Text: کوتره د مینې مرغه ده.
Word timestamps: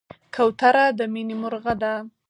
کوتره 0.35 0.85
د 0.97 0.99
مینې 1.13 1.35
مرغه 1.41 1.73
ده. 1.81 1.93